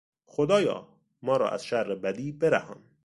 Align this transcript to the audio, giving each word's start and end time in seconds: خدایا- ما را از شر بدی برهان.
خدایا- 0.25 0.87
ما 1.25 1.37
را 1.37 1.49
از 1.49 1.65
شر 1.65 1.95
بدی 1.95 2.31
برهان. 2.31 2.83